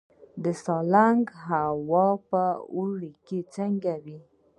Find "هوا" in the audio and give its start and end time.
1.47-2.07